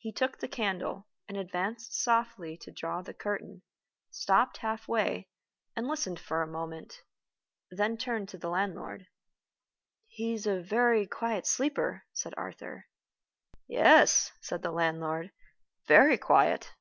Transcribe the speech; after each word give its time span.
He 0.00 0.10
took 0.10 0.40
the 0.40 0.48
candle, 0.48 1.06
and 1.28 1.36
advanced 1.38 1.94
softly 1.94 2.56
to 2.62 2.72
draw 2.72 3.00
the 3.00 3.14
curtain 3.14 3.62
stopped 4.10 4.56
half 4.56 4.88
way, 4.88 5.28
and 5.76 5.86
listened 5.86 6.18
for 6.18 6.42
a 6.42 6.48
moment 6.48 7.02
then 7.70 7.96
turned 7.96 8.28
to 8.30 8.38
the 8.38 8.50
landlord. 8.50 9.06
"He 10.08 10.32
is 10.34 10.48
a 10.48 10.60
very 10.60 11.06
quiet 11.06 11.46
sleeper," 11.46 12.02
said 12.12 12.34
Arthur. 12.36 12.86
"Yes," 13.68 14.32
said 14.40 14.62
the 14.62 14.72
landlord, 14.72 15.30
"very 15.86 16.18
quiet." 16.18 16.74